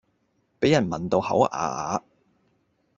[0.59, 2.01] 比人問到口啞啞